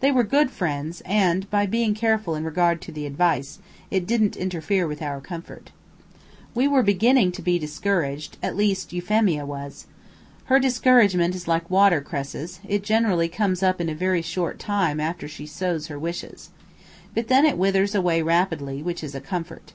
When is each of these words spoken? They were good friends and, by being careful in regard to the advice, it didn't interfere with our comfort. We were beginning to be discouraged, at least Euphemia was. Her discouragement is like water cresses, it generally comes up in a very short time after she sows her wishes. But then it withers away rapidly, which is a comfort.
They 0.00 0.10
were 0.10 0.24
good 0.24 0.50
friends 0.50 1.00
and, 1.04 1.48
by 1.48 1.64
being 1.64 1.94
careful 1.94 2.34
in 2.34 2.42
regard 2.42 2.80
to 2.82 2.90
the 2.90 3.06
advice, 3.06 3.60
it 3.88 4.04
didn't 4.04 4.36
interfere 4.36 4.84
with 4.84 5.00
our 5.00 5.20
comfort. 5.20 5.70
We 6.56 6.66
were 6.66 6.82
beginning 6.82 7.30
to 7.30 7.40
be 7.40 7.56
discouraged, 7.56 8.36
at 8.42 8.56
least 8.56 8.92
Euphemia 8.92 9.46
was. 9.46 9.86
Her 10.46 10.58
discouragement 10.58 11.36
is 11.36 11.46
like 11.46 11.70
water 11.70 12.00
cresses, 12.00 12.58
it 12.66 12.82
generally 12.82 13.28
comes 13.28 13.62
up 13.62 13.80
in 13.80 13.88
a 13.88 13.94
very 13.94 14.22
short 14.22 14.58
time 14.58 14.98
after 14.98 15.28
she 15.28 15.46
sows 15.46 15.86
her 15.86 16.00
wishes. 16.00 16.50
But 17.14 17.28
then 17.28 17.46
it 17.46 17.56
withers 17.56 17.94
away 17.94 18.22
rapidly, 18.22 18.82
which 18.82 19.04
is 19.04 19.14
a 19.14 19.20
comfort. 19.20 19.72